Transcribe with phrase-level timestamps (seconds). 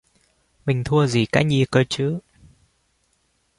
[0.65, 2.19] Mình thua gì cái nhi cơ chứ